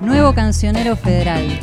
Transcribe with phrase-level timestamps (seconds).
[0.00, 1.60] Nuevo Cancionero Federal.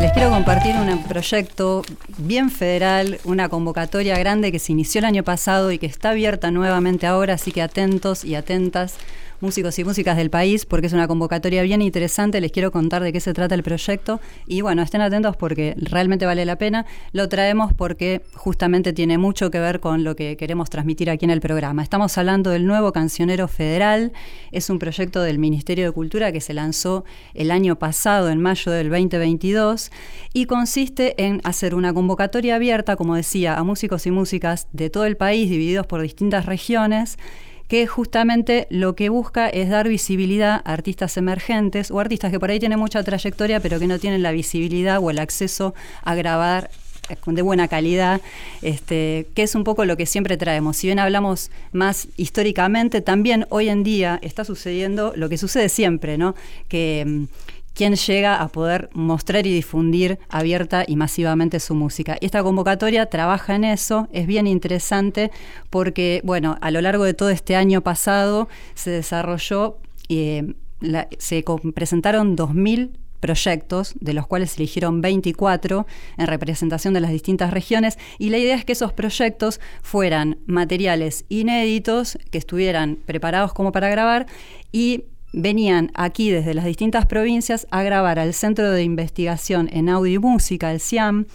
[0.00, 1.82] Les quiero compartir un proyecto
[2.18, 6.50] bien federal, una convocatoria grande que se inició el año pasado y que está abierta
[6.50, 8.94] nuevamente ahora, así que atentos y atentas
[9.40, 12.40] músicos y músicas del país, porque es una convocatoria bien interesante.
[12.40, 14.20] Les quiero contar de qué se trata el proyecto.
[14.46, 16.86] Y bueno, estén atentos porque realmente vale la pena.
[17.12, 21.30] Lo traemos porque justamente tiene mucho que ver con lo que queremos transmitir aquí en
[21.30, 21.82] el programa.
[21.82, 24.12] Estamos hablando del nuevo Cancionero Federal.
[24.52, 27.04] Es un proyecto del Ministerio de Cultura que se lanzó
[27.34, 29.90] el año pasado, en mayo del 2022,
[30.32, 35.06] y consiste en hacer una convocatoria abierta, como decía, a músicos y músicas de todo
[35.06, 37.18] el país, divididos por distintas regiones
[37.70, 42.50] que justamente lo que busca es dar visibilidad a artistas emergentes o artistas que por
[42.50, 46.68] ahí tienen mucha trayectoria pero que no tienen la visibilidad o el acceso a grabar
[47.08, 48.20] eh, de buena calidad,
[48.60, 50.78] este, que es un poco lo que siempre traemos.
[50.78, 56.18] Si bien hablamos más históricamente, también hoy en día está sucediendo lo que sucede siempre,
[56.18, 56.34] ¿no?
[56.68, 57.24] Que mm,
[57.74, 62.16] quién llega a poder mostrar y difundir abierta y masivamente su música.
[62.20, 65.30] Y esta convocatoria trabaja en eso, es bien interesante
[65.70, 70.54] porque, bueno, a lo largo de todo este año pasado se desarrolló, eh,
[71.18, 72.90] se presentaron 2.000
[73.20, 78.38] proyectos, de los cuales se eligieron 24 en representación de las distintas regiones, y la
[78.38, 84.26] idea es que esos proyectos fueran materiales inéditos, que estuvieran preparados como para grabar,
[84.72, 90.14] y venían aquí desde las distintas provincias a grabar al Centro de Investigación en Audio
[90.14, 91.26] y Música, el CIAM,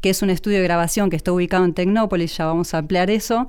[0.00, 3.10] que es un estudio de grabación que está ubicado en Tecnópolis, ya vamos a ampliar
[3.10, 3.48] eso,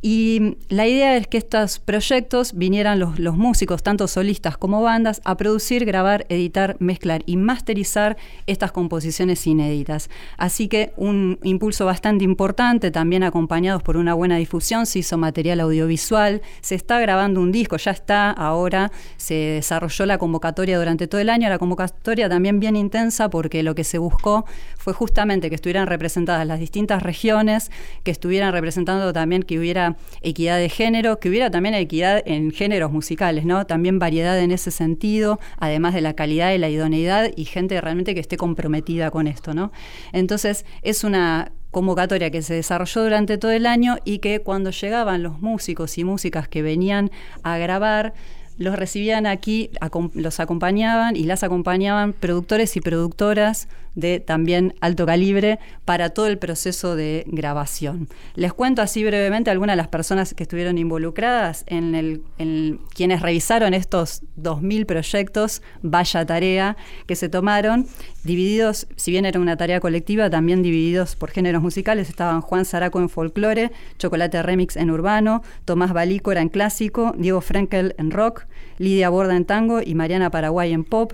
[0.00, 5.36] y la idea es que estos proyectos vinieran los, músicos, tanto solistas como bandas, a
[5.36, 10.08] producir, grabar, editar, mezclar y masterizar estas composiciones inéditas.
[10.36, 15.58] Así que un impulso bastante importante, también acompañados por una buena difusión, se hizo material
[15.58, 21.20] audiovisual, se está grabando un disco, ya está ahora, se desarrolló la convocatoria durante todo
[21.20, 24.44] el año, la convocatoria también bien intensa porque lo que se buscó
[24.76, 27.72] fue justamente que estuvieran representadas las distintas regiones,
[28.04, 29.87] que estuvieran representando también que hubiera
[30.22, 33.66] equidad de género, que hubiera también equidad en géneros musicales, ¿no?
[33.66, 38.14] También variedad en ese sentido, además de la calidad y la idoneidad y gente realmente
[38.14, 39.72] que esté comprometida con esto, ¿no?
[40.12, 45.22] Entonces, es una convocatoria que se desarrolló durante todo el año y que cuando llegaban
[45.22, 47.10] los músicos y músicas que venían
[47.42, 48.14] a grabar,
[48.58, 49.70] los recibían aquí,
[50.14, 56.38] los acompañaban y las acompañaban productores y productoras de también alto calibre para todo el
[56.38, 58.08] proceso de grabación.
[58.36, 63.22] Les cuento así brevemente algunas de las personas que estuvieron involucradas en, el, en quienes
[63.22, 66.76] revisaron estos 2.000 proyectos, vaya tarea
[67.06, 67.86] que se tomaron,
[68.22, 73.00] divididos, si bien era una tarea colectiva, también divididos por géneros musicales, estaban Juan Zaraco
[73.00, 78.46] en folclore, Chocolate Remix en urbano, Tomás Balícora en clásico, Diego Frenkel en rock,
[78.78, 81.12] Lidia Borda en tango y Mariana Paraguay en pop.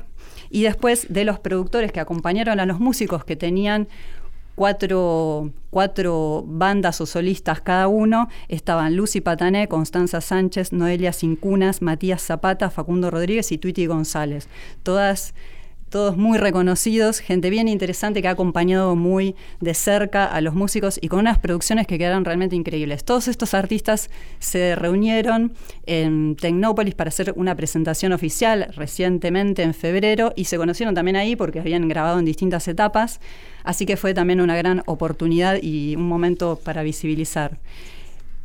[0.50, 3.88] Y después de los productores que acompañaron a los músicos que tenían
[4.54, 8.28] cuatro, cuatro, bandas o solistas cada uno.
[8.48, 14.48] Estaban Lucy Patané, Constanza Sánchez, Noelia Cincunas, Matías Zapata, Facundo Rodríguez y Tuiti González.
[14.82, 15.34] Todas
[15.94, 20.98] todos muy reconocidos, gente bien interesante que ha acompañado muy de cerca a los músicos
[21.00, 23.04] y con unas producciones que quedaron realmente increíbles.
[23.04, 24.10] Todos estos artistas
[24.40, 25.52] se reunieron
[25.86, 31.36] en Tecnópolis para hacer una presentación oficial recientemente en febrero y se conocieron también ahí
[31.36, 33.20] porque habían grabado en distintas etapas,
[33.62, 37.60] así que fue también una gran oportunidad y un momento para visibilizar.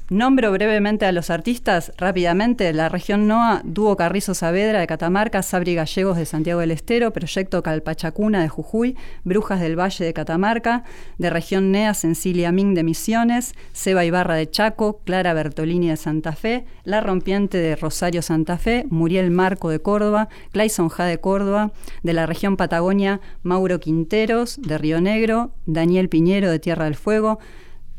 [0.09, 2.73] Nombro brevemente a los artistas rápidamente.
[2.73, 7.61] La región NOA, Dúo Carrizo Saavedra de Catamarca, Sabri Gallegos de Santiago del Estero, Proyecto
[7.61, 10.83] Calpachacuna de Jujuy, Brujas del Valle de Catamarca,
[11.19, 16.31] de región NEA, Sencilia Ming de Misiones, Seba Ibarra de Chaco, Clara Bertolini de Santa
[16.31, 21.71] Fe, La Rompiente de Rosario Santa Fe, Muriel Marco de Córdoba, Clayson Ja de Córdoba,
[22.01, 27.37] de la región Patagonia, Mauro Quinteros de Río Negro, Daniel Piñero de Tierra del Fuego,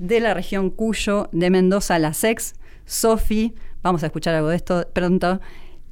[0.00, 2.54] de la región Cuyo, de Mendoza La Sex,
[2.86, 5.40] Sofi, vamos a escuchar algo de esto pronto,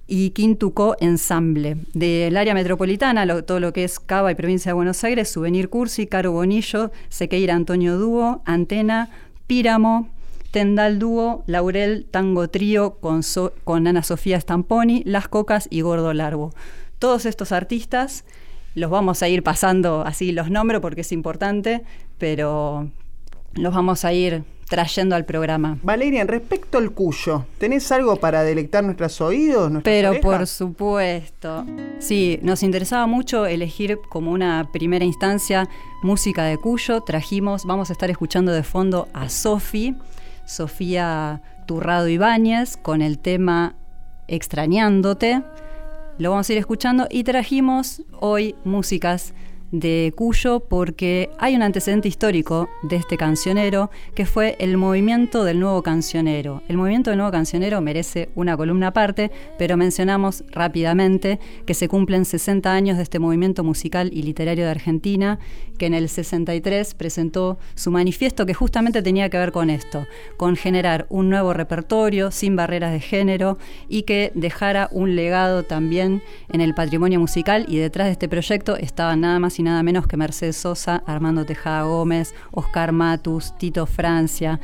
[0.06, 1.76] y Quintuco Ensamble.
[1.92, 6.06] Del área metropolitana, todo lo que es Cava y provincia de Buenos Aires, Souvenir Cursi,
[6.06, 9.10] Caro Bonillo, Sequeira Antonio Dúo, Antena,
[9.46, 10.08] Píramo,
[10.50, 13.20] Tendal Dúo, Laurel Tango Trío con,
[13.64, 16.54] con Ana Sofía Stamponi, Las Cocas y Gordo Largo.
[16.99, 18.25] Todos estos artistas
[18.75, 21.82] los vamos a ir pasando así los nombres porque es importante,
[22.16, 22.90] pero
[23.55, 25.79] los vamos a ir trayendo al programa.
[25.83, 29.73] Valeria, respecto al Cuyo, ¿tenés algo para delectar nuestros oídos?
[29.83, 31.65] Pero por supuesto.
[31.99, 35.69] Sí, nos interesaba mucho elegir como una primera instancia
[36.03, 37.00] música de Cuyo.
[37.00, 39.97] Trajimos, vamos a estar escuchando de fondo a Sofi,
[40.47, 43.75] Sofía Turrado Ibáñez, con el tema
[44.29, 45.43] Extrañándote.
[46.19, 49.33] lo vamos a ir escuchando y trajimos hoy músicas
[49.70, 55.61] de Cuyo porque hay un antecedente histórico de este cancionero que fue el movimiento del
[55.61, 56.62] nuevo cancionero.
[56.69, 62.25] El movimiento del nuevo cancionero merece una columna aparte, pero mencionamos rápidamente que se cumplen
[62.25, 65.38] 60 años de este movimiento musical y literario de Argentina,
[65.76, 70.06] que en el 63 presentó su manifiesto que justamente tenía que ver con esto,
[70.37, 76.23] con generar un nuevo repertorio sin barreras de género y que dejara un legado también
[76.49, 80.06] en el patrimonio musical y detrás de este proyecto estaba nada más y nada menos
[80.06, 84.60] que Mercedes Sosa, Armando Tejada Gómez, Oscar Matus, Tito Francia.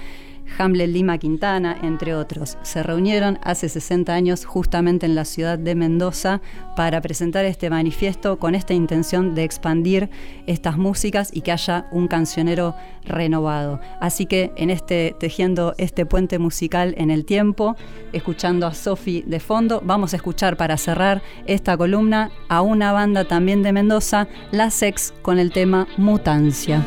[0.59, 2.59] Hamlet Lima Quintana, entre otros.
[2.63, 6.41] Se reunieron hace 60 años justamente en la ciudad de Mendoza
[6.77, 10.11] para presentar este manifiesto con esta intención de expandir
[10.47, 12.75] estas músicas y que haya un cancionero
[13.05, 13.81] renovado.
[14.01, 17.77] Así que en este tejiendo este puente musical en el tiempo,
[18.13, 23.25] escuchando a Sofi de fondo, vamos a escuchar para cerrar esta columna a una banda
[23.25, 26.83] también de Mendoza, La Sex, con el tema Mutancia.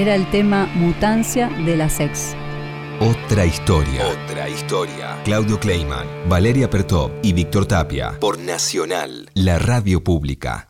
[0.00, 2.34] Era el tema Mutancia de la Sex.
[3.00, 4.06] Otra historia.
[4.06, 5.18] Otra historia.
[5.24, 8.16] Claudio Kleiman, Valeria Pertov y Víctor Tapia.
[8.18, 10.58] Por Nacional, la radio pública.